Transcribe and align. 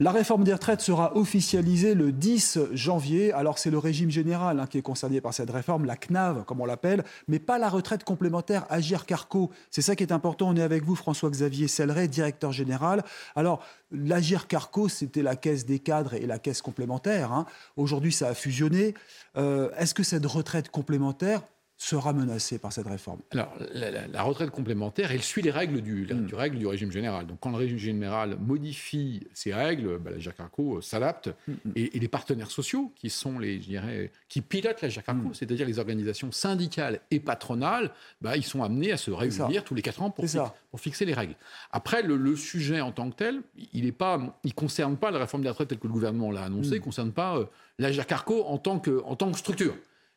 La 0.00 0.10
réforme 0.10 0.42
des 0.42 0.52
retraites 0.52 0.80
sera 0.80 1.16
officialisée 1.16 1.94
le 1.94 2.10
10 2.10 2.58
janvier. 2.72 3.32
Alors 3.32 3.58
c'est 3.58 3.70
le 3.70 3.78
régime 3.78 4.10
général 4.10 4.58
hein, 4.58 4.66
qui 4.66 4.76
est 4.78 4.82
concerné 4.82 5.20
par 5.20 5.32
cette 5.32 5.50
réforme, 5.50 5.84
la 5.84 5.94
CNAV 5.94 6.44
comme 6.44 6.60
on 6.60 6.64
l'appelle, 6.64 7.04
mais 7.28 7.38
pas 7.38 7.58
la 7.58 7.68
retraite 7.68 8.02
complémentaire 8.02 8.66
Agir 8.70 9.06
Carco. 9.06 9.52
C'est 9.70 9.82
ça 9.82 9.94
qui 9.94 10.02
est 10.02 10.10
important. 10.10 10.48
On 10.48 10.56
est 10.56 10.62
avec 10.62 10.82
vous 10.82 10.96
François-Xavier 10.96 11.68
Selleret, 11.68 12.08
directeur 12.08 12.50
général. 12.50 13.04
Alors 13.36 13.62
l'Agir 13.92 14.48
Carco, 14.48 14.88
c'était 14.88 15.22
la 15.22 15.36
caisse 15.36 15.64
des 15.64 15.78
cadres 15.78 16.14
et 16.14 16.26
la 16.26 16.40
caisse 16.40 16.60
complémentaire. 16.60 17.32
hein. 17.32 17.46
Aujourd'hui 17.76 18.10
ça 18.10 18.30
a 18.30 18.34
fusionné. 18.34 18.94
Euh, 19.36 19.70
Est-ce 19.78 19.94
que 19.94 20.02
cette 20.02 20.26
retraite 20.26 20.70
complémentaire 20.70 21.42
sera 21.88 22.12
menacée 22.12 22.58
par 22.58 22.72
cette 22.72 22.86
réforme 22.86 23.20
Alors, 23.32 23.52
la, 23.74 23.90
la- 23.90 24.06
la 24.06 24.22
retraite 24.22 24.50
complémentaire, 24.50 25.12
elle 25.12 25.22
suit 25.22 25.42
les 25.42 25.50
règles 25.50 25.82
du, 25.82 26.06
Mm. 26.10 26.26
du 26.26 26.34
règle 26.34 26.58
du 26.58 26.66
régime 26.66 26.90
général. 26.90 27.26
Donc, 27.26 27.38
quand 27.40 27.50
le 27.50 27.56
régime 27.56 27.76
général 27.78 28.36
modifie 28.40 29.26
ses 29.34 29.52
règles, 29.52 29.98
bah, 29.98 30.10
la 30.12 30.18
GIRCARCO 30.18 30.76
euh, 30.78 30.80
s'adapte. 30.80 31.28
Mm, 31.46 31.52
Et, 31.76 31.96
et 31.96 32.00
les 32.00 32.08
partenaires 32.08 32.50
sociaux, 32.50 32.90
qui 32.96 33.10
sont 33.10 33.38
les, 33.38 33.60
je 33.60 33.66
dirais, 33.68 34.10
qui 34.28 34.40
pilotent 34.40 34.80
la 34.82 34.88
GIRCARCO, 34.88 35.28
Mm. 35.28 35.34
c'est-à-dire 35.34 35.66
les 35.66 35.78
organisations 35.78 36.32
syndicales 36.32 37.00
et 37.10 37.20
patronales, 37.20 37.90
bah, 38.22 38.36
ils 38.36 38.44
sont 38.44 38.62
amenés 38.62 38.92
à 38.92 38.96
se 38.96 39.10
réunir 39.10 39.62
tous 39.64 39.74
les 39.74 39.82
quatre 39.82 40.00
ans 40.02 40.10
pour, 40.10 40.24
pour 40.70 40.80
fixer 40.80 41.04
les 41.04 41.14
règles. 41.14 41.34
Après, 41.70 42.02
le, 42.02 42.16
le 42.16 42.34
sujet 42.36 42.80
en 42.80 42.92
tant 42.92 43.10
que 43.10 43.16
tel, 43.16 43.40
il 43.74 43.84
ne 43.84 44.50
concerne 44.52 44.96
pas 44.96 45.10
la 45.10 45.18
réforme 45.18 45.42
des 45.42 45.48
retraites 45.50 45.68
telle 45.68 45.78
que 45.78 45.86
le 45.86 45.92
gouvernement 45.92 46.30
l'a 46.30 46.44
annoncé, 46.44 46.70
il 46.70 46.80
ne 46.80 46.84
concerne 46.84 47.12
pas 47.12 47.36
euh, 47.36 47.44
la 47.78 47.92
GIRCARCO 47.92 48.44
en 48.44 48.58
tant 48.58 48.78
que, 48.78 49.02
en 49.04 49.16
tant 49.16 49.30
que 49.30 49.38
structure. 49.38 49.74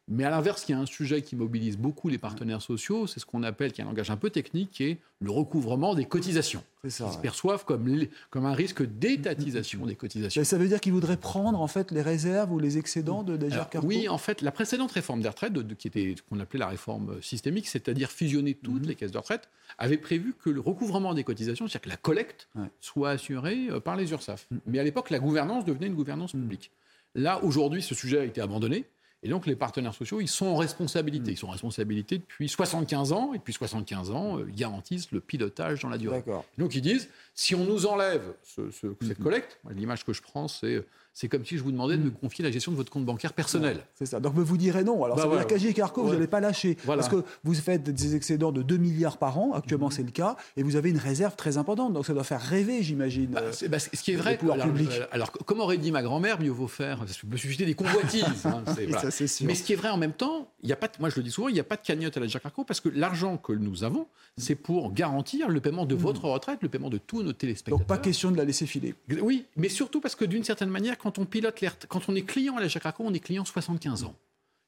Mais 0.09 0.23
à 0.23 0.29
l'inverse, 0.29 0.63
il 0.67 0.71
y 0.71 0.75
a 0.75 0.79
un 0.79 0.85
sujet 0.85 1.21
qui 1.21 1.35
mobilise 1.35 1.77
beaucoup 1.77 2.07
les 2.07 2.17
partenaires 2.17 2.61
sociaux, 2.61 3.07
c'est 3.07 3.19
ce 3.19 3.25
qu'on 3.25 3.43
appelle, 3.43 3.73
qui 3.73 3.81
est 3.81 3.83
un 3.83 3.87
langage 3.87 4.09
un 4.09 4.15
peu 4.15 4.29
technique, 4.29 4.71
qui 4.71 4.83
est 4.85 4.97
le 5.19 5.31
recouvrement 5.31 5.95
des 5.95 6.05
cotisations. 6.05 6.63
Ça. 6.87 7.07
Ils 7.09 7.13
se 7.13 7.17
perçoivent 7.19 7.65
comme, 7.65 8.05
comme 8.29 8.45
un 8.45 8.53
risque 8.53 8.83
d'étatisation 8.83 9.85
des 9.85 9.95
cotisations. 9.95 10.41
Ça 10.45 10.57
veut 10.57 10.69
dire 10.69 10.79
qu'ils 10.79 10.93
voudraient 10.93 11.17
prendre 11.17 11.59
en 11.59 11.67
fait 11.67 11.91
les 11.91 12.01
réserves 12.01 12.53
ou 12.53 12.59
les 12.59 12.77
excédents 12.77 13.23
de 13.23 13.35
Carco 13.69 13.85
oui, 13.85 14.07
en 14.07 14.17
fait, 14.17 14.41
la 14.41 14.51
précédente 14.51 14.91
réforme 14.93 15.21
des 15.21 15.27
retraites, 15.27 15.51
de- 15.51 15.61
de- 15.61 15.73
qui 15.73 15.87
était 15.89 16.15
ce 16.17 16.21
qu'on 16.21 16.39
appelait 16.39 16.59
la 16.59 16.67
réforme 16.67 17.09
euh, 17.17 17.21
systémique, 17.21 17.67
c'est-à-dire 17.67 18.09
fusionner 18.09 18.53
toutes 18.53 18.83
Mhm. 18.83 18.87
les 18.87 18.95
caisses 18.95 19.11
de 19.11 19.17
retraite, 19.17 19.49
avait 19.77 19.97
prévu 19.97 20.33
que 20.41 20.49
le 20.49 20.61
recouvrement 20.61 21.13
des 21.13 21.25
cotisations, 21.25 21.67
c'est-à-dire 21.67 21.81
que 21.83 21.89
la 21.89 21.97
collecte, 21.97 22.47
Ouais. 22.55 22.61
Mhm. 22.61 22.69
soit 22.79 23.09
assurée 23.09 23.67
euh, 23.69 23.79
par 23.81 23.97
les 23.97 24.09
URSAF. 24.11 24.47
Mais 24.65 24.79
à 24.79 24.83
l'époque, 24.83 25.09
la 25.09 25.19
gouvernance 25.19 25.65
devenait 25.65 25.87
une 25.87 25.95
gouvernance 25.95 26.31
publique. 26.31 26.71
Là, 27.15 27.43
aujourd'hui, 27.43 27.81
ce 27.81 27.95
sujet 27.95 28.19
a 28.19 28.23
été 28.23 28.39
abandonné. 28.39 28.85
Et 29.23 29.29
donc, 29.29 29.47
les 29.47 29.55
partenaires 29.55 29.93
sociaux, 29.95 30.21
ils 30.21 30.27
sont 30.27 30.45
en 30.45 30.55
responsabilité. 30.57 31.31
Ils 31.31 31.37
sont 31.37 31.47
en 31.47 31.51
responsabilité 31.51 32.19
depuis 32.19 32.47
75 32.47 33.11
ans. 33.13 33.31
Et 33.33 33.37
depuis 33.39 33.53
75 33.53 34.11
ans, 34.11 34.37
euh, 34.37 34.45
ils 34.47 34.55
garantissent 34.55 35.11
le 35.11 35.19
pilotage 35.19 35.81
dans 35.81 35.89
la 35.89 35.97
durée. 35.97 36.23
Donc 36.57 36.75
ils 36.75 36.81
disent, 36.81 37.09
si 37.33 37.55
on 37.55 37.65
nous 37.65 37.85
enlève 37.87 38.21
ce- 38.43 38.69
ce- 38.71 38.95
cette 39.05 39.19
collecte, 39.21 39.59
moi, 39.63 39.73
l'image 39.75 40.03
que 40.05 40.13
je 40.13 40.21
prends, 40.21 40.47
c'est 40.47 40.85
c'est 41.13 41.29
comme 41.29 41.43
si 41.43 41.57
je 41.57 41.63
vous 41.63 41.71
demandais 41.71 41.97
de 41.97 42.03
me 42.03 42.11
confier 42.11 42.43
la 42.45 42.51
gestion 42.51 42.71
de 42.71 42.77
votre 42.77 42.91
compte 42.91 43.03
bancaire 43.03 43.33
personnel. 43.33 43.79
C'est 43.95 44.05
ça. 44.05 44.19
Donc 44.19 44.35
vous 44.35 44.55
direz 44.55 44.83
non. 44.83 45.03
Alors 45.03 45.15
Bah 45.17 45.23
ça 45.23 45.27
veut 45.27 45.33
voilà. 45.41 45.57
dire 45.57 45.73
Carco, 45.73 46.03
vous 46.03 46.09
Ouais. 46.09 46.13
n'allez 46.13 46.27
pas 46.27 46.39
lâcher. 46.39 46.77
Voilà. 46.85 47.01
Parce 47.01 47.11
que 47.11 47.23
vous 47.43 47.55
faites 47.55 47.81
des 47.85 48.15
excédents 48.15 48.51
de 48.51 48.61
2 48.61 48.77
milliards 48.77 49.17
par 49.17 49.39
an, 49.39 49.53
actuellement 49.53 49.89
c'est 49.89 50.03
le 50.03 50.11
cas, 50.11 50.35
et 50.57 50.61
vous 50.61 50.75
avez 50.75 50.91
une 50.91 50.99
réserve 50.99 51.35
très 51.35 51.57
importante. 51.57 51.93
Donc 51.93 52.05
ça 52.05 52.13
doit 52.13 52.23
faire 52.23 52.39
rêver, 52.39 52.83
j'imagine. 52.83 53.31
Bah, 53.31 53.41
Euh, 53.45 53.67
bah, 53.67 53.79
ce 53.79 53.89
qui 53.89 54.11
est 54.11 54.15
vrai, 54.15 54.37
alors, 54.43 54.67
euh, 54.67 55.05
alors, 55.11 55.31
comme 55.31 55.59
aurait 55.59 55.79
dit 55.79 55.91
ma 55.91 56.03
grand-mère, 56.03 56.39
mieux 56.39 56.51
vaut 56.51 56.67
faire, 56.67 56.99
ça 57.07 57.15
peut 57.27 57.35
susciter 57.37 57.65
des 57.65 57.73
convoitises. 57.73 58.45
hein, 58.45 58.61
voilà. 58.63 59.06
ça, 59.09 59.17
c'est 59.17 59.27
sûr. 59.27 59.45
Mais 59.47 59.55
ce 59.55 59.63
qui 59.63 59.73
est 59.73 59.75
vrai 59.75 59.89
en 59.89 59.97
même 59.97 60.13
temps, 60.13 60.51
il 60.63 60.69
y 60.69 60.73
a 60.73 60.75
pas, 60.75 60.87
de- 60.87 60.93
moi 60.99 61.09
je 61.09 61.15
le 61.17 61.23
dis 61.23 61.31
souvent, 61.31 61.47
il 61.49 61.53
n'y 61.53 61.59
a 61.59 61.63
pas 61.63 61.75
de 61.75 61.81
cagnotte 61.81 62.15
à 62.17 62.19
la 62.19 62.27
Jacarco 62.27 62.63
parce 62.63 62.79
que 62.81 62.89
l'argent 62.89 63.37
que 63.37 63.53
nous 63.53 63.83
avons, 63.83 64.07
c'est 64.37 64.55
pour 64.55 64.93
garantir 64.93 65.49
le 65.49 65.59
paiement 65.61 65.85
de 65.85 65.95
votre 65.95 66.25
retraite, 66.25 66.59
le 66.61 66.69
paiement 66.69 66.89
de 66.89 66.97
tous 66.97 67.23
nos 67.23 67.33
téléspectateurs. 67.33 67.79
Donc 67.79 67.87
pas 67.87 67.97
question 67.97 68.31
de 68.31 68.37
la 68.37 68.45
laisser 68.45 68.65
filer. 68.65 68.95
Oui, 69.21 69.45
mais 69.55 69.69
surtout 69.69 70.01
parce 70.01 70.15
que 70.15 70.25
d'une 70.25 70.43
certaine 70.43 70.69
manière, 70.69 70.97
quand 70.97 71.17
on 71.19 71.25
pilote 71.25 71.61
les 71.61 71.69
quand 71.87 72.07
on 72.09 72.15
est 72.15 72.21
client 72.23 72.57
à 72.57 72.61
la 72.61 72.67
Jacarco, 72.67 73.03
on 73.05 73.13
est 73.13 73.19
client 73.19 73.45
75 73.45 74.03
ans. 74.03 74.15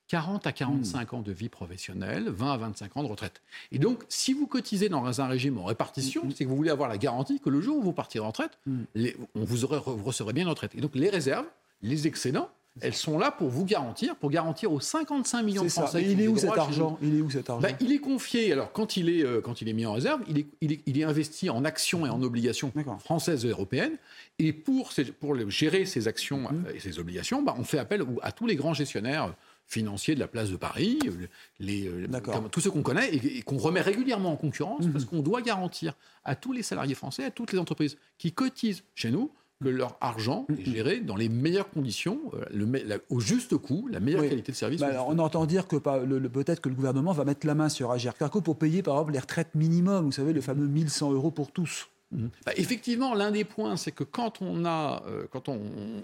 40 0.07 0.47
à 0.47 0.51
45 0.51 1.13
ans 1.13 1.21
de 1.21 1.31
vie 1.31 1.49
professionnelle, 1.49 2.29
20 2.29 2.53
à 2.53 2.57
25 2.57 2.97
ans 2.97 3.03
de 3.03 3.07
retraite. 3.07 3.43
Et 3.71 3.77
donc, 3.77 4.01
si 4.09 4.33
vous 4.33 4.47
cotisez 4.47 4.89
dans 4.89 5.21
un 5.21 5.27
régime 5.27 5.59
en 5.59 5.65
répartition, 5.65 6.23
c'est 6.35 6.45
que 6.45 6.49
vous 6.49 6.55
voulez 6.55 6.71
avoir 6.71 6.89
la 6.89 6.97
garantie 6.97 7.39
que 7.39 7.51
le 7.51 7.61
jour 7.61 7.77
où 7.77 7.81
vous 7.83 7.93
partirez 7.93 8.25
en 8.25 8.29
retraite, 8.29 8.57
les- 8.95 9.15
on 9.35 9.43
vous, 9.43 9.65
aurez, 9.65 9.77
vous 9.85 10.03
recevrez 10.03 10.33
bien 10.33 10.45
une 10.45 10.49
retraite. 10.49 10.73
Et 10.73 10.81
donc, 10.81 10.95
les 10.95 11.11
réserves, 11.11 11.45
les 11.83 12.07
excédents, 12.07 12.49
elles 12.81 12.93
sont 12.93 13.17
là 13.17 13.31
pour 13.31 13.49
vous 13.49 13.65
garantir, 13.65 14.15
pour 14.15 14.29
garantir 14.29 14.71
aux 14.71 14.79
55 14.79 15.43
millions 15.43 15.63
de 15.63 15.67
ça. 15.69 15.81
Français 15.81 15.99
Mais 15.99 16.05
qui 16.07 16.11
il 16.13 16.21
est 16.21 16.27
où 16.27 16.37
cet 16.37 16.57
argent 16.57 16.97
Il 17.01 17.17
est 17.17 17.21
où 17.21 17.29
cet 17.29 17.49
argent 17.49 17.61
Ben, 17.61 17.75
il 17.81 17.91
est 17.91 17.97
confié, 17.99 18.53
alors 18.53 18.71
quand 18.71 18.95
il 18.95 19.09
est, 19.09 19.23
euh, 19.25 19.41
quand 19.41 19.61
il 19.61 19.67
est 19.69 19.73
mis 19.73 19.85
en 19.85 19.93
réserve, 19.93 20.21
il 20.29 20.37
est, 20.39 20.47
il 20.61 20.71
est, 20.71 20.79
il 20.85 20.97
est 20.99 21.03
investi 21.03 21.49
en 21.49 21.65
actions 21.65 22.05
et 22.05 22.09
en 22.09 22.21
obligations 22.21 22.71
françaises 22.99 23.43
et 23.45 23.49
européennes. 23.49 23.97
Et 24.37 24.53
pour, 24.53 24.91
ces- 24.93 25.05
pour 25.05 25.35
gérer 25.49 25.85
ces 25.85 26.07
actions 26.07 26.39
Mhm. 26.51 26.65
euh, 26.67 26.73
et 26.75 26.79
ces 26.79 26.99
obligations, 26.99 27.41
ben, 27.43 27.55
on 27.57 27.63
fait 27.63 27.79
appel 27.79 28.03
à 28.21 28.31
tous 28.31 28.47
les 28.47 28.55
grands 28.55 28.73
gestionnaires 28.73 29.33
financiers 29.67 30.15
de 30.15 30.19
la 30.19 30.27
place 30.27 30.49
de 30.49 30.55
Paris, 30.55 30.97
euh, 31.05 31.27
les, 31.59 31.87
euh, 31.87 32.07
comme- 32.23 32.49
tous 32.49 32.61
ceux 32.61 32.71
qu'on 32.71 32.81
connaît 32.81 33.09
et, 33.13 33.37
et 33.39 33.41
qu'on 33.43 33.57
remet 33.57 33.81
régulièrement 33.81 34.31
en 34.31 34.35
concurrence 34.35 34.85
Mhm. 34.85 34.93
parce 34.93 35.05
qu'on 35.05 35.19
doit 35.21 35.41
garantir 35.41 35.93
à 36.23 36.35
tous 36.35 36.53
les 36.53 36.63
salariés 36.63 36.95
français, 36.95 37.25
à 37.25 37.29
toutes 37.31 37.51
les 37.51 37.59
entreprises 37.59 37.97
qui 38.17 38.31
cotisent 38.31 38.83
chez 38.95 39.11
nous, 39.11 39.29
que 39.61 39.67
leur 39.69 39.97
argent 39.99 40.45
est 40.57 40.63
géré 40.65 40.99
dans 41.01 41.17
les 41.17 41.27
meilleures 41.27 41.69
conditions, 41.69 42.19
euh, 42.33 42.45
le 42.53 42.65
me- 42.65 42.81
la- 42.83 42.97
au 43.09 43.19
juste 43.19 43.57
coût, 43.57 43.89
la 43.91 43.99
meilleure 43.99 44.21
Oui. 44.21 44.29
qualité 44.29 44.53
de 44.53 44.57
service. 44.57 44.79
Bah, 44.79 44.87
alors, 44.87 45.09
on 45.09 45.19
entend 45.19 45.45
dire 45.45 45.67
que 45.67 45.75
pas- 45.75 45.99
le- 45.99 46.17
le- 46.17 46.29
peut-être 46.29 46.61
que 46.61 46.69
le 46.69 46.75
gouvernement 46.75 47.11
va 47.11 47.25
mettre 47.25 47.45
la 47.45 47.55
main 47.55 47.67
sur 47.67 47.91
Agir 47.91 48.13
Carco 48.15 48.39
pour 48.39 48.57
payer 48.57 48.81
par 48.83 48.95
exemple 48.95 49.11
les 49.13 49.19
retraites 49.19 49.53
minimum, 49.55 50.05
vous 50.05 50.11
savez, 50.13 50.31
le 50.31 50.39
fameux 50.41 50.65
1100 50.67 51.11
euros 51.11 51.31
pour 51.31 51.51
tous. 51.51 51.87
Bah, 52.11 52.53
effectivement, 52.55 53.13
l'un 53.13 53.29
des 53.31 53.43
points, 53.43 53.75
c'est 53.75 53.91
que 53.91 54.03
quand 54.05 54.41
on 54.41 54.63
a, 54.65 55.03
euh, 55.07 55.27
quand 55.29 55.47
on, 55.49 55.59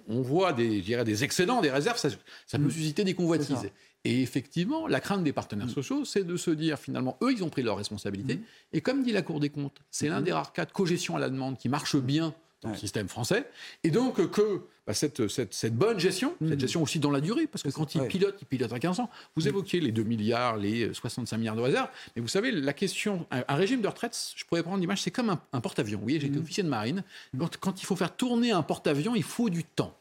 on 0.08 0.22
voit 0.22 0.52
des, 0.54 1.24
excédents, 1.24 1.62
des 1.62 1.72
réserves, 1.72 1.98
ça, 1.98 2.10
ça 2.46 2.60
peut 2.60 2.70
susciter 2.70 3.04
des 3.06 3.14
convoitises. 3.16 3.70
Et 4.04 4.22
effectivement, 4.22 4.86
la 4.86 5.00
crainte 5.00 5.24
des 5.24 5.34
partenaires 5.34 5.70
sociaux, 5.70 6.06
c'est 6.06 6.24
de 6.24 6.36
se 6.38 6.52
dire 6.52 6.78
finalement, 6.78 7.18
eux, 7.24 7.32
ils 7.32 7.44
ont 7.44 7.50
pris 7.50 7.64
leurs 7.64 7.78
responsabilités. 7.78 8.40
Et 8.74 8.82
comme 8.82 9.02
dit 9.02 9.14
la 9.14 9.22
Cour 9.24 9.40
des 9.40 9.50
comptes, 9.50 9.80
c'est 9.90 10.10
l'un 10.10 10.22
des 10.22 10.32
rares 10.34 10.52
cas 10.54 10.66
de 10.66 10.72
cogestion 10.74 11.16
à 11.16 11.20
la 11.20 11.30
demande 11.30 11.58
qui 11.58 11.70
marche 11.70 11.96
bien 11.96 12.36
dans 12.62 12.70
le 12.70 12.78
système 12.78 13.08
français. 13.08 13.50
Et 13.84 13.92
donc 13.92 14.20
euh, 14.20 14.28
que 14.28 14.62
bah, 14.88 14.94
cette, 14.94 15.28
cette, 15.28 15.54
cette 15.54 15.76
bonne 15.76 16.00
gestion, 16.00 16.36
cette 16.48 16.60
gestion 16.60 16.84
aussi 16.84 17.00
dans 17.00 17.12
la 17.12 17.22
durée, 17.22 17.48
parce 17.48 17.64
que 17.64 17.70
quand 17.70 17.96
ils 17.96 18.02
ouais. 18.02 18.08
pilotent, 18.08 18.38
ils 18.42 18.46
pilotent 18.46 18.74
à 18.74 18.80
15 18.80 19.00
ans. 19.00 19.10
Vous 19.36 19.48
évoquiez 19.48 19.80
les 19.80 19.92
2 19.92 20.04
milliards, 20.04 20.58
les 20.58 20.94
65 20.94 21.38
milliards 21.38 21.56
de 21.56 21.62
réserves, 21.62 21.90
mais 22.16 22.22
vous 22.22 22.28
savez, 22.28 22.52
la 22.52 22.74
question, 22.74 23.26
un, 23.32 23.44
un 23.48 23.56
régime 23.56 23.82
de 23.82 23.88
retraite, 23.88 24.16
je 24.36 24.46
pourrais 24.46 24.64
prendre 24.64 24.80
l'image, 24.80 25.02
c'est 25.02 25.12
comme 25.12 25.30
un, 25.30 25.42
un 25.54 25.62
porte-avions. 25.62 25.98
Vous 25.98 26.06
voyez, 26.06 26.20
j'étais 26.20 26.38
officier 26.38 26.64
de 26.64 26.70
marine. 26.70 27.04
Quand, 27.38 27.58
quand 27.58 27.82
il 27.82 27.86
faut 27.86 27.96
faire 27.96 28.16
tourner 28.16 28.52
un 28.52 28.64
porte-avions, 28.64 29.16
il 29.16 29.24
faut 29.24 29.50
du 29.50 29.64
temps. 29.64 29.98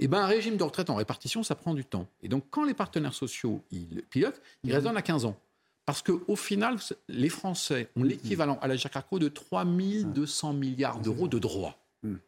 Et 0.00 0.08
ben 0.08 0.18
un 0.18 0.26
régime 0.26 0.56
de 0.56 0.62
retraite 0.62 0.90
en 0.90 0.96
répartition, 0.96 1.42
ça 1.42 1.54
prend 1.54 1.74
du 1.74 1.84
temps. 1.84 2.06
Et 2.22 2.28
donc, 2.28 2.44
quand 2.50 2.64
les 2.64 2.74
partenaires 2.74 3.14
sociaux 3.14 3.62
ils 3.70 4.02
pilotent, 4.10 4.40
ils 4.64 4.72
raisonnent 4.72 4.96
à 4.96 5.02
15 5.02 5.24
ans. 5.24 5.36
Parce 5.86 6.02
qu'au 6.02 6.36
final, 6.36 6.78
les 7.08 7.28
Français 7.28 7.88
ont 7.96 8.02
l'équivalent 8.02 8.58
à 8.60 8.66
la 8.66 8.76
Jacarco 8.76 9.20
de 9.20 9.28
3200 9.28 10.52
milliards 10.52 10.98
d'euros 10.98 11.28
de 11.28 11.38
droits. 11.38 11.78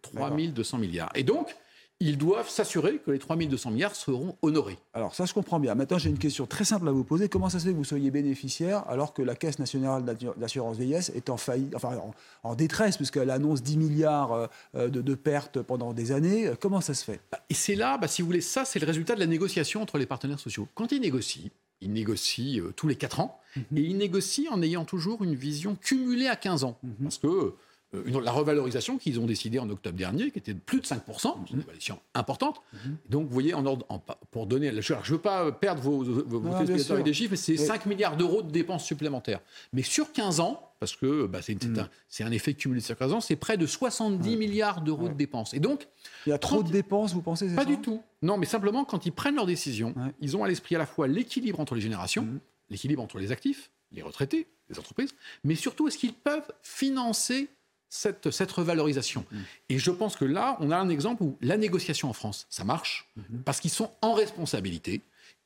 3200 0.02 0.78
milliards. 0.78 1.10
Et 1.14 1.22
donc, 1.22 1.56
ils 2.00 2.16
doivent 2.16 2.48
s'assurer 2.48 2.98
que 2.98 3.10
les 3.10 3.18
3200 3.18 3.72
milliards 3.72 3.96
seront 3.96 4.36
honorés. 4.42 4.78
Alors 4.94 5.16
ça, 5.16 5.24
je 5.26 5.34
comprends 5.34 5.58
bien. 5.58 5.74
Maintenant, 5.74 5.98
j'ai 5.98 6.10
une 6.10 6.18
question 6.18 6.46
très 6.46 6.64
simple 6.64 6.86
à 6.86 6.92
vous 6.92 7.02
poser. 7.02 7.28
Comment 7.28 7.48
ça 7.48 7.58
se 7.58 7.64
fait 7.64 7.72
que 7.72 7.76
vous 7.76 7.82
soyez 7.82 8.12
bénéficiaire 8.12 8.84
alors 8.88 9.12
que 9.12 9.22
la 9.22 9.34
Caisse 9.34 9.58
nationale 9.58 10.04
d'assurance 10.36 10.76
vieillesse 10.76 11.10
est 11.16 11.28
en 11.28 11.36
faillite, 11.36 11.74
enfin 11.74 11.96
en, 11.96 12.14
en 12.44 12.54
détresse, 12.54 12.96
puisqu'elle 12.96 13.30
annonce 13.30 13.62
10 13.62 13.78
milliards 13.78 14.48
euh, 14.76 14.88
de, 14.88 15.00
de 15.00 15.14
pertes 15.14 15.60
pendant 15.60 15.92
des 15.92 16.12
années 16.12 16.52
Comment 16.60 16.80
ça 16.80 16.94
se 16.94 17.04
fait? 17.04 17.20
Et 17.50 17.54
c'est 17.54 17.74
là, 17.74 17.98
bah, 17.98 18.06
si 18.06 18.22
vous 18.22 18.26
voulez, 18.26 18.40
ça, 18.42 18.64
c'est 18.64 18.78
le 18.78 18.86
résultat 18.86 19.16
de 19.16 19.20
la 19.20 19.26
négociation 19.26 19.82
entre 19.82 19.98
les 19.98 20.06
partenaires 20.06 20.40
sociaux. 20.40 20.68
Quand 20.74 20.92
ils 20.92 21.00
négocient, 21.00 21.50
ils 21.80 21.92
négocient 21.92 22.62
euh, 22.62 22.72
tous 22.76 22.86
les 22.86 22.96
4 22.96 23.18
ans, 23.20 23.40
et 23.56 23.80
ils 23.80 23.96
négocient 23.96 24.52
en 24.52 24.62
ayant 24.62 24.84
toujours 24.84 25.24
une 25.24 25.34
vision 25.34 25.74
cumulée 25.74 26.28
à 26.28 26.36
15 26.36 26.62
ans. 26.62 26.78
Parce 27.02 27.18
que 27.18 27.54
euh, 27.94 28.02
une- 28.06 28.20
la 28.20 28.32
revalorisation 28.32 28.98
qu'ils 28.98 29.18
ont 29.20 29.24
décidée 29.26 29.58
en 29.58 29.68
octobre 29.70 29.96
dernier, 29.96 30.30
qui 30.30 30.38
était 30.38 30.52
de 30.54 30.58
plus 30.58 30.80
de 30.80 30.86
5%, 30.86 31.36
c'est 31.46 31.52
une 31.54 31.60
revalorisation 31.60 32.00
importante. 32.14 32.60
Donc, 33.08 33.26
vous 33.28 33.32
voyez, 33.32 33.54
en 33.54 33.64
ordre, 33.66 33.86
en- 33.88 33.98
pour 34.30 34.46
donner, 34.46 34.70
je 34.80 34.92
ne 34.94 35.02
veux 35.10 35.18
pas 35.18 35.50
perdre 35.52 35.80
vos, 35.80 36.02
vos, 36.04 36.40
vos 36.40 36.52
avec 36.92 37.04
des 37.04 37.14
chiffres, 37.14 37.30
mais 37.30 37.36
c'est 37.36 37.52
Oui. 37.58 37.66
5 37.66 37.86
milliards 37.86 38.16
d'euros 38.16 38.42
de 38.42 38.50
dépenses 38.50 38.84
supplémentaires. 38.84 39.40
Mais 39.72 39.82
sur 39.82 40.12
15 40.12 40.40
ans, 40.40 40.64
parce 40.80 40.94
que 40.94 41.26
bah, 41.26 41.40
c'est 41.42 41.62
Mm. 41.64 41.78
un, 42.20 42.26
un, 42.26 42.30
effet 42.30 42.54
cumulé 42.54 42.80
de 42.80 42.86
circonstances, 42.86 43.26
c'est 43.26 43.36
près 43.36 43.56
de 43.56 43.66
70 43.66 44.36
milliards 44.36 44.80
d'euros 44.82 45.04
Ouais. 45.04 45.08
de 45.08 45.14
dépenses. 45.14 45.52
Et 45.54 45.58
donc, 45.60 45.88
Il 46.26 46.30
y 46.30 46.32
a 46.32 46.38
trop 46.38 46.62
de 46.62 46.70
dépenses, 46.70 47.14
vous 47.14 47.22
pensez 47.22 47.48
c'est 47.48 47.54
pas 47.56 47.64
du 47.64 47.78
tout. 47.80 48.00
Non, 48.22 48.36
mais 48.36 48.46
simplement, 48.46 48.84
quand 48.84 49.04
ils 49.06 49.12
prennent 49.12 49.34
leurs 49.36 49.46
décisions, 49.46 49.92
Ouais. 49.96 50.12
ils 50.20 50.36
ont 50.36 50.44
à 50.44 50.48
l'esprit 50.48 50.74
à 50.76 50.78
la 50.78 50.86
fois 50.86 51.08
l'équilibre 51.08 51.58
entre 51.58 51.74
les 51.74 51.80
générations, 51.80 52.22
Mhm. 52.22 52.38
l'équilibre 52.70 53.02
entre 53.02 53.18
les 53.18 53.32
actifs, 53.32 53.70
les 53.92 54.02
retraités, 54.02 54.46
les 54.70 54.78
entreprises, 54.78 55.14
mais 55.42 55.54
surtout, 55.54 55.88
est-ce 55.88 55.96
qu'ils 55.98 56.12
peuvent 56.12 56.52
financer 56.62 57.48
cette, 57.88 58.30
cette 58.30 58.52
revalorisation 58.52 59.24
Mhm. 59.30 59.38
Et 59.70 59.78
je 59.78 59.90
pense 59.90 60.16
que 60.16 60.24
là, 60.24 60.56
on 60.60 60.70
a 60.70 60.76
un 60.76 60.88
exemple 60.88 61.22
où 61.22 61.36
la 61.40 61.56
négociation 61.56 62.08
en 62.08 62.12
France, 62.12 62.46
ça 62.50 62.64
marche, 62.64 63.08
Mhm. 63.16 63.42
parce 63.44 63.60
qu'ils 63.60 63.70
sont 63.70 63.90
en 64.02 64.12
responsabilité. 64.14 65.00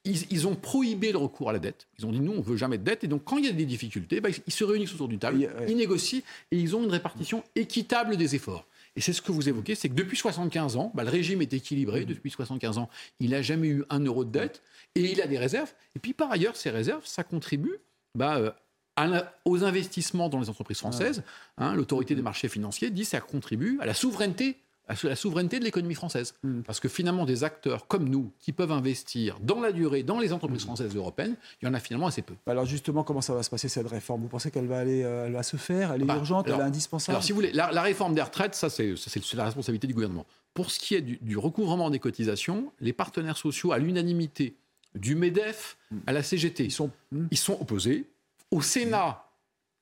Ils, 0.04 0.26
ils 0.32 0.48
ont 0.48 0.56
prohibé 0.56 1.12
le 1.12 1.18
recours 1.18 1.50
à 1.50 1.52
la 1.52 1.60
dette. 1.60 1.86
Ils 1.98 2.06
ont 2.06 2.10
dit, 2.12 2.18
nous, 2.18 2.32
on 2.32 2.40
veut 2.40 2.56
jamais 2.56 2.76
de 2.76 2.82
dette. 2.82 3.04
Et 3.04 3.06
donc, 3.06 3.22
quand 3.24 3.38
il 3.38 3.46
y 3.46 3.48
a 3.48 3.52
des 3.52 3.64
difficultés, 3.66 4.20
bah, 4.20 4.30
ils 4.46 4.52
se 4.52 4.64
réunissent 4.64 4.92
autour 4.94 5.06
d'une 5.06 5.20
table, 5.20 5.48
ils 5.68 5.76
négocient 5.76 6.22
et 6.50 6.58
ils 6.58 6.74
ont 6.74 6.82
une 6.82 6.90
répartition 6.90 7.44
équitable 7.54 8.16
des 8.16 8.34
efforts. 8.34 8.66
Et 8.96 9.00
c'est 9.00 9.12
ce 9.12 9.22
que 9.22 9.30
vous 9.32 9.48
évoquez, 9.48 9.74
c'est 9.76 9.88
que 9.88 9.94
depuis 9.94 10.16
75 10.16 10.76
ans, 10.76 10.90
bah, 10.94 11.04
le 11.04 11.10
régime 11.10 11.40
est 11.40 11.52
équilibré. 11.54 12.04
Depuis 12.04 12.30
75 12.32 12.78
ans, 12.78 12.90
il 13.20 13.30
n'a 13.30 13.42
jamais 13.42 13.68
eu 13.68 13.84
un 13.90 14.00
euro 14.00 14.24
de 14.24 14.30
dette 14.32 14.60
et 14.96 15.12
il 15.12 15.22
a 15.22 15.26
des 15.28 15.38
réserves. 15.38 15.72
Et 15.96 15.98
puis 16.00 16.12
par 16.14 16.30
ailleurs, 16.32 16.56
ces 16.56 16.70
réserves, 16.70 17.06
ça 17.06 17.22
contribue 17.22 17.76
bah, 18.16 18.36
euh, 18.38 18.50
aux 19.44 19.64
investissements 19.64 20.28
dans 20.28 20.40
les 20.40 20.48
entreprises 20.50 20.78
françaises. 20.78 21.22
Hein, 21.58 21.74
L'autorité 21.74 22.14
des 22.14 22.22
marchés 22.22 22.48
financiers 22.48 22.90
dit 22.90 23.02
que 23.02 23.08
ça 23.08 23.20
contribue 23.20 23.78
à 23.80 23.86
la 23.86 23.94
souveraineté, 23.94 24.56
à 24.88 24.94
la 25.04 25.16
souveraineté 25.16 25.58
de 25.58 25.64
l'économie 25.64 25.94
française. 25.94 26.34
Mm. 26.42 26.60
Parce 26.62 26.78
que 26.80 26.88
finalement, 26.88 27.24
des 27.24 27.44
acteurs 27.44 27.86
comme 27.86 28.08
nous, 28.08 28.30
qui 28.40 28.52
peuvent 28.52 28.72
investir 28.72 29.38
dans 29.40 29.60
la 29.60 29.72
durée 29.72 30.02
dans 30.02 30.18
les 30.18 30.32
entreprises 30.32 30.64
françaises 30.64 30.92
et 30.94 30.98
européennes, 30.98 31.36
il 31.62 31.66
y 31.66 31.68
en 31.68 31.74
a 31.74 31.80
finalement 31.80 32.08
assez 32.08 32.20
peu. 32.22 32.34
Alors 32.46 32.66
justement, 32.66 33.02
comment 33.04 33.20
ça 33.22 33.32
va 33.34 33.42
se 33.42 33.48
passer 33.50 33.68
cette 33.68 33.88
réforme? 33.88 34.22
Vous 34.22 34.28
pensez 34.28 34.50
qu'elle 34.50 34.66
va 34.66 34.78
aller, 34.80 35.02
euh, 35.04 35.26
elle 35.26 35.32
va 35.32 35.42
se 35.42 35.56
faire? 35.56 35.92
Elle 35.92 36.02
est 36.02 36.04
Bah, 36.04 36.16
urgente 36.16 36.46
alors- 36.46 36.58
Elle 36.60 36.64
est 36.66 36.68
indispensable? 36.68 37.14
Alors, 37.14 37.24
si 37.24 37.32
vous 37.32 37.36
voulez, 37.36 37.52
la, 37.52 37.72
la 37.72 37.82
réforme 37.82 38.14
des 38.14 38.22
retraites, 38.22 38.54
ça, 38.54 38.68
c'est 38.68 38.94
la 39.34 39.44
responsabilité 39.44 39.86
du 39.86 39.94
gouvernement. 39.94 40.26
Pour 40.52 40.70
ce 40.70 40.78
qui 40.78 40.94
est 40.96 41.00
du, 41.00 41.18
du 41.22 41.38
recouvrement 41.38 41.88
des 41.88 41.98
cotisations, 41.98 42.72
les 42.80 42.92
partenaires 42.92 43.38
sociaux, 43.38 43.72
à 43.72 43.78
l'unanimité, 43.78 44.54
du 44.94 45.14
MEDEF 45.14 45.78
à 46.06 46.12
la 46.12 46.22
CGT, 46.22 46.64
Ils 46.64 46.70
sont. 46.70 46.90
Ils 47.30 47.38
sont 47.38 47.56
opposés. 47.58 48.04
Au 48.52 48.60
Sénat, 48.62 49.24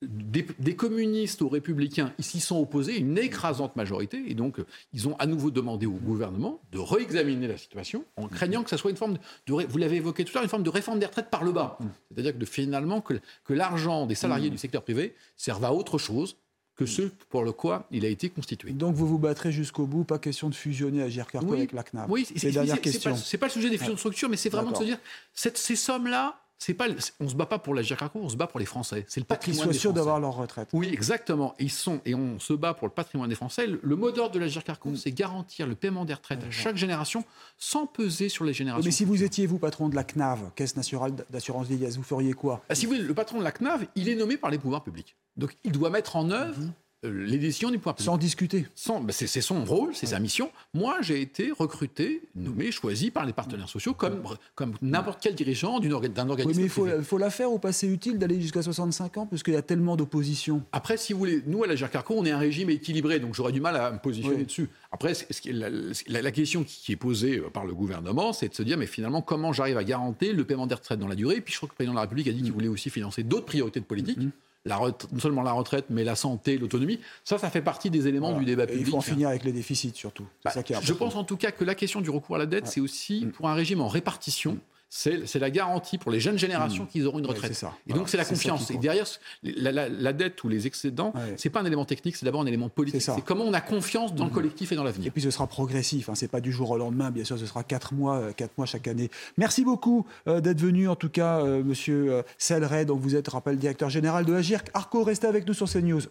des, 0.01 0.47
des 0.57 0.75
communistes 0.75 1.43
aux 1.43 1.49
républicains, 1.49 2.11
ils 2.17 2.23
s'y 2.25 2.39
sont 2.39 2.57
opposés, 2.59 2.97
une 2.97 3.19
écrasante 3.19 3.75
majorité. 3.75 4.23
Et 4.27 4.33
donc, 4.33 4.57
euh, 4.57 4.65
ils 4.93 5.07
ont 5.07 5.15
à 5.17 5.27
nouveau 5.27 5.51
demandé 5.51 5.85
au 5.85 5.91
gouvernement 5.91 6.59
de 6.71 6.79
réexaminer 6.79 7.47
la 7.47 7.57
situation 7.57 8.03
en 8.15 8.27
craignant 8.27 8.63
que 8.63 8.71
ça 8.71 8.77
soit 8.77 8.89
une 8.89 8.97
forme 8.97 9.17
de, 9.45 9.53
vous 9.53 9.77
l'avez 9.77 9.97
évoqué 9.97 10.25
tout 10.25 10.31
à 10.31 10.35
l'heure, 10.35 10.43
une 10.45 10.49
forme 10.49 10.63
de 10.63 10.71
réforme 10.71 10.97
des 10.97 11.05
retraites 11.05 11.29
par 11.29 11.43
le 11.43 11.51
bas. 11.51 11.77
C'est-à-dire 12.09 12.33
que 12.33 12.39
de- 12.39 12.45
finalement, 12.45 12.99
que, 13.01 13.13
que 13.45 13.53
l'argent 13.53 14.07
des 14.07 14.15
salariés 14.15 14.49
du 14.49 14.57
secteur 14.57 14.81
privé 14.81 15.13
serve 15.37 15.63
à 15.65 15.71
autre 15.73 15.99
chose 15.99 16.35
que 16.77 16.87
ce 16.87 17.03
pour 17.29 17.43
le 17.43 17.51
quoi 17.51 17.85
il 17.91 18.05
a 18.05 18.07
été 18.07 18.29
constitué. 18.29 18.71
Donc 18.71 18.95
vous 18.95 19.05
vous 19.05 19.19
battrez 19.19 19.51
jusqu'au 19.51 19.85
bout, 19.85 20.03
pas 20.03 20.17
question 20.17 20.49
de 20.49 20.55
fusionner 20.55 21.07
Carco 21.31 21.45
Oui. 21.49 21.57
avec 21.57 21.73
la 21.73 21.83
CNAV. 21.83 22.09
Oui, 22.09 22.25
c'est 22.25 22.47
la 22.47 22.51
dernière 22.53 22.75
c'est 22.77 22.81
question. 22.81 23.11
pas, 23.13 23.37
pas 23.37 23.45
le 23.47 23.51
sujet 23.51 23.69
des 23.69 23.77
fusions 23.77 23.93
de 23.93 23.99
structure, 23.99 24.29
mais 24.29 24.37
c'est 24.37 24.49
vraiment 24.49 24.71
de 24.71 24.77
se 24.77 24.83
dire 24.85 24.97
cette- 25.33 25.59
ces 25.59 25.75
sommes-là, 25.75 26.40
c'est 26.61 26.75
pas, 26.75 26.85
on 27.19 27.27
se 27.27 27.33
bat 27.33 27.47
pas 27.47 27.57
pour 27.57 27.73
la 27.73 27.81
GIRCARCO, 27.81 28.19
on 28.19 28.29
se 28.29 28.35
bat 28.35 28.45
pour 28.45 28.59
les 28.59 28.67
Français. 28.67 29.03
C'est 29.07 29.19
le 29.19 29.25
Pas 29.25 29.35
qu'ils 29.35 29.53
patrimoine 29.53 29.73
soient 29.73 29.81
sûrs 29.81 29.93
d'avoir 29.93 30.19
leur 30.19 30.35
retraite. 30.35 30.69
Oui, 30.73 30.89
exactement. 30.93 31.55
Et, 31.57 31.63
ils 31.63 31.71
sont, 31.71 32.01
et 32.05 32.13
on 32.13 32.37
se 32.37 32.53
bat 32.53 32.75
pour 32.75 32.87
le 32.87 32.93
patrimoine 32.93 33.29
des 33.29 33.35
Français. 33.35 33.65
Le, 33.65 33.95
mot 33.95 34.11
d'ordre 34.11 34.35
de 34.35 34.39
la 34.39 34.47
GIRCARCO, 34.47 34.91
Mm. 34.91 34.95
c'est 34.95 35.11
garantir 35.11 35.65
le 35.65 35.73
paiement 35.73 36.05
des 36.05 36.13
retraites 36.13 36.43
à 36.43 36.51
chaque 36.51 36.77
génération 36.77 37.23
sans 37.57 37.87
peser 37.87 38.29
sur 38.29 38.45
les 38.45 38.53
générations. 38.53 38.85
Mais 38.85 38.91
si 38.91 39.05
vous 39.05 39.23
étiez, 39.23 39.47
vous, 39.47 39.57
patron 39.57 39.89
de 39.89 39.95
la 39.95 40.03
CNAV, 40.03 40.51
Caisse 40.55 40.75
nationale 40.75 41.13
d'assurance 41.31 41.65
vieillesse, 41.65 41.97
vous 41.97 42.03
feriez 42.03 42.33
quoi? 42.33 42.63
Ah, 42.69 42.75
si 42.75 42.85
vous 42.85 42.93
voulez, 42.93 43.03
le 43.03 43.13
patron 43.15 43.39
de 43.39 43.43
la 43.43 43.51
CNAV, 43.51 43.87
il 43.95 44.07
est 44.07 44.15
nommé 44.15 44.37
par 44.37 44.51
les 44.51 44.59
pouvoirs 44.59 44.83
publics. 44.83 45.15
Donc 45.37 45.57
il 45.63 45.71
doit 45.71 45.89
mettre 45.89 46.15
en 46.15 46.29
œuvre 46.29 46.61
euh, 46.61 46.67
les 47.03 47.37
décisions 47.39 47.71
du 47.71 47.77
pouvoir 47.79 47.95
public. 47.95 48.05
Sans 48.05 48.17
discuter. 48.17 48.65
Sans- 48.75 49.01
ben, 49.01 49.11
c'est 49.11 49.41
son 49.41 49.65
rôle, 49.65 49.95
c'est 49.95 50.05
sa 50.05 50.19
mission. 50.19 50.51
Moi, 50.73 50.97
j'ai 51.01 51.19
été 51.21 51.51
recruté, 51.51 52.21
nommé, 52.35 52.71
choisi 52.71 53.09
par 53.09 53.25
les 53.25 53.33
partenaires 53.33 53.69
sociaux 53.69 53.93
comme, 53.93 54.21
comme 54.55 54.73
n'importe 54.83 55.19
quel 55.21 55.33
dirigeant 55.33 55.79
orga- 55.79 56.07
d'un 56.09 56.25
Oui, 56.25 56.31
organisme. 56.31 56.59
mais 56.61 56.65
il 56.67 57.03
faut, 57.03 57.17
la 57.17 57.29
faire 57.31 57.51
ou 57.51 57.57
pas 57.57 57.71
C'est 57.71 57.87
utile 57.87 58.19
d'aller 58.19 58.39
jusqu'à 58.39 58.61
65 58.61 59.17
ans 59.17 59.25
parce 59.25 59.41
qu'il 59.41 59.53
y 59.53 59.57
a 59.57 59.61
tellement 59.63 59.95
d'opposition. 59.95 60.61
Après, 60.71 60.95
si 60.97 61.13
vous 61.13 61.19
voulez, 61.19 61.41
nous, 61.47 61.63
à 61.63 61.67
la 61.67 61.75
GERCARCO, 61.75 62.13
on 62.15 62.25
est 62.25 62.31
un 62.31 62.37
régime 62.37 62.69
équilibré, 62.69 63.19
donc 63.19 63.33
j'aurais 63.33 63.51
du 63.51 63.61
mal 63.61 63.75
à 63.75 63.91
me 63.91 63.97
positionner 63.97 64.37
Oui. 64.37 64.45
dessus. 64.45 64.69
Après, 64.91 65.13
la, 65.45 65.69
la- 65.69 66.21
la 66.21 66.31
question 66.31 66.63
qui 66.63 66.91
est 66.91 66.95
posée 66.97 67.37
euh, 67.39 67.49
par 67.49 67.65
le 67.65 67.73
gouvernement, 67.73 68.31
c'est 68.33 68.49
de 68.49 68.53
se 68.53 68.61
dire, 68.63 68.77
mais 68.77 68.85
finalement, 68.87 69.21
comment 69.23 69.53
j'arrive 69.53 69.77
à 69.77 69.83
garantir 69.83 70.35
le 70.35 70.43
paiement 70.43 70.67
des 70.67 70.75
retraites 70.75 70.99
dans 70.99 71.07
la 71.07 71.15
durée? 71.15 71.37
Et 71.37 71.41
puis, 71.41 71.51
je 71.53 71.57
crois 71.57 71.67
que 71.67 71.73
le 71.73 71.77
président 71.77 71.93
de 71.93 71.97
la 71.97 72.01
République 72.01 72.27
a 72.27 72.31
dit 72.31 72.43
qu'il 72.43 72.51
voulait 72.51 72.67
aussi 72.67 72.89
financer 72.89 73.23
d'autres 73.23 73.45
priorités 73.47 73.79
de 73.79 73.85
politique. 73.85 74.17
Mm. 74.19 74.29
La 74.63 74.77
non 74.79 75.19
seulement 75.19 75.41
la 75.41 75.53
retraite, 75.53 75.85
mais 75.89 76.03
la 76.03 76.15
santé, 76.15 76.57
l'autonomie. 76.59 76.99
Ça, 77.23 77.39
ça 77.39 77.49
fait 77.49 77.63
partie 77.63 77.89
des 77.89 78.07
éléments 78.07 78.27
Voilà. 78.29 78.39
du 78.41 78.45
débat 78.45 78.63
Et 78.65 78.67
il 78.73 78.77
public. 78.77 78.91
faut 78.91 78.97
en 78.97 79.01
finir 79.01 79.29
avec 79.29 79.43
les 79.43 79.51
déficits 79.53 79.93
surtout. 79.95 80.27
Bah, 80.45 80.51
ça 80.51 80.61
qui 80.61 80.73
est 80.73 80.81
je 80.81 80.93
pense 80.93 81.15
en 81.15 81.23
tout 81.23 81.35
cas 81.37 81.49
que 81.51 81.63
la 81.63 81.73
question 81.73 81.99
du 81.99 82.11
recours 82.11 82.35
à 82.35 82.39
la 82.39 82.45
dette, 82.45 82.67
c'est 82.67 82.79
aussi 82.81 83.25
pour 83.33 83.49
un 83.49 83.55
régime 83.55 83.81
en 83.81 83.87
répartition. 83.87 84.59
C'est 84.93 85.39
la 85.39 85.49
garantie 85.49 85.97
pour 85.97 86.11
les 86.11 86.19
jeunes 86.19 86.37
générations 86.37 86.85
qu'ils 86.85 87.07
auront 87.07 87.19
une 87.19 87.25
Ouais, 87.25 87.31
retraite. 87.31 87.53
c'est 87.53 87.59
ça. 87.61 87.67
Et 87.87 87.91
Voilà. 87.91 87.99
donc 87.99 88.09
c'est 88.09 88.17
la 88.17 88.25
confiance. 88.25 88.69
Et 88.71 88.77
derrière, 88.77 89.05
la, 89.41 89.71
la- 89.71 89.87
la 89.87 90.11
dette 90.13 90.43
ou 90.43 90.49
les 90.49 90.67
excédents, 90.67 91.13
Ouais. 91.15 91.33
c'est 91.37 91.49
pas 91.49 91.61
un 91.61 91.65
élément 91.65 91.85
technique, 91.85 92.17
c'est 92.17 92.25
d'abord 92.25 92.41
un 92.41 92.45
élément 92.45 92.67
politique. 92.67 92.99
C'est 93.01 93.05
ça. 93.07 93.15
C'est 93.15 93.23
comment 93.23 93.45
on 93.45 93.53
a 93.53 93.61
confiance 93.61 94.13
dans 94.13 94.25
le 94.25 94.31
collectif 94.31 94.73
et 94.73 94.75
dans 94.75 94.81
Et 94.81 94.85
l'avenir. 94.87 95.11
puis 95.13 95.21
ce 95.21 95.31
sera 95.31 95.47
progressif, 95.47 96.09
hein, 96.09 96.13
c'est 96.15 96.27
pas 96.27 96.41
du 96.41 96.51
jour 96.51 96.69
au 96.71 96.77
lendemain, 96.77 97.09
bien 97.09 97.23
sûr, 97.23 97.39
ce 97.39 97.45
sera 97.45 97.63
quatre 97.63 97.93
mois, 97.93 98.17
euh, 98.17 98.31
quatre 98.33 98.57
mois 98.57 98.65
chaque 98.67 98.87
année. 98.89 99.09
Merci 99.37 99.63
beaucoup 99.63 100.05
euh, 100.27 100.41
d'être 100.41 100.59
venu, 100.59 100.89
en 100.89 100.95
tout 100.97 101.09
cas, 101.09 101.39
euh, 101.39 101.63
Monsieur 101.63 102.11
euh, 102.11 102.21
Selleret, 102.37 102.83
donc 102.83 102.99
vous 102.99 103.15
êtes, 103.15 103.27
je 103.27 103.31
rappelle, 103.31 103.57
directeur 103.57 103.89
général 103.89 104.25
de 104.25 104.33
Agir. 104.33 104.61
Arco, 104.73 105.03
restez 105.03 105.27
avec 105.27 105.47
nous 105.47 105.53
sur 105.53 105.69
CNews. 105.69 106.01